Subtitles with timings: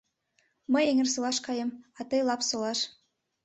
[0.73, 1.69] Мый Эҥерсолаш каем,
[1.99, 2.79] а тый— Лапсолаш.